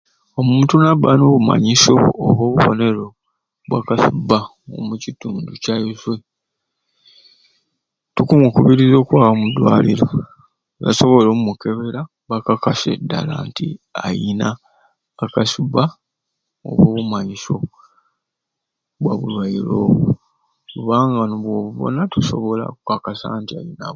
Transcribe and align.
Omuntu 0.39 0.73
naba 0.77 1.09
n'obumanyisyo 1.17 1.93
oba 2.27 2.41
obubonero 2.47 3.05
bwa 3.69 3.79
kasuba 3.87 4.39
omukitundu 4.77 5.51
kyaiswe 5.63 6.15
tukumukubiriza 8.15 8.95
okwaba 8.99 9.27
omu 9.35 9.47
dwaliro 9.57 10.07
basobole 10.81 11.27
oku 11.29 11.43
mukebera 11.47 12.01
bakakase 12.29 12.91
ddala 13.01 13.33
nti 13.47 13.67
ayina 14.05 14.47
akasuba 15.23 15.83
oba 16.69 16.83
obumanyisyo 16.91 17.55
bwa 19.01 19.13
bulwaire 19.19 19.71
obo 19.83 19.93
kubanga 20.69 21.21
nobwobubona 21.25 22.01
tosobola 22.13 22.63
kukakasa 22.75 23.25
nti 23.41 23.53
ayinabo 23.59 23.89